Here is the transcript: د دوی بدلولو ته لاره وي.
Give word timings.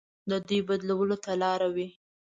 د 0.29 0.31
دوی 0.47 0.59
بدلولو 0.67 1.15
ته 1.23 1.31
لاره 1.41 1.67
وي. 1.75 1.87